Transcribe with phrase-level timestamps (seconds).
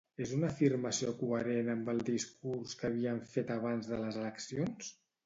[0.25, 4.91] És una afirmació coherent amb el discurs que havien fet abans de les eleccions?